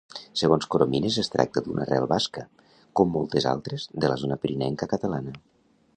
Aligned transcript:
Segons 0.39 0.67
Coromines, 0.75 1.17
es 1.23 1.29
tracta 1.35 1.63
d'una 1.67 1.83
arrel 1.83 2.09
basca, 2.13 2.45
com 3.01 3.15
moltes 3.19 3.47
altres 3.55 3.87
de 4.05 4.11
la 4.13 4.19
zona 4.23 4.43
pirinenca 4.47 4.93
catalana. 4.95 5.37